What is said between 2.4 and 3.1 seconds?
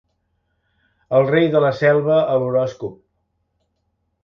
l'horòscop.